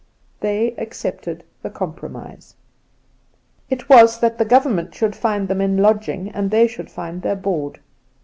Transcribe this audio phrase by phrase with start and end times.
[0.39, 2.55] They accepted the compromise.
[3.69, 7.77] It was that the Government shouldnfi^d them in lodging and they should find their board.